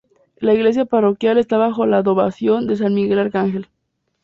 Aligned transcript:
La 0.37 0.55
iglesia 0.55 0.85
parroquial 0.85 1.37
está 1.37 1.59
bajo 1.59 1.85
la 1.85 1.97
advocación 1.99 2.65
de 2.65 2.75
San 2.75 2.95
Miguel 2.95 3.19
Arcángel. 3.19 3.67